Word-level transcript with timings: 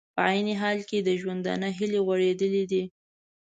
په 0.15 0.21
عین 0.29 0.47
حال 0.61 0.79
کې 0.89 0.97
د 1.01 1.09
ژوندانه 1.21 1.67
هیلې 1.77 1.99
غوړېدلې 2.05 2.63
دي 2.71 2.83